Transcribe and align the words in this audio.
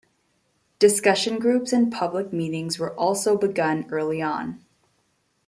Discussion 0.79 1.37
groups 1.37 1.71
and 1.71 1.91
public 1.93 2.33
meetings 2.33 2.79
were 2.79 2.95
also 2.97 3.37
begun 3.37 3.85
early 3.91 4.19
on. 4.19 4.65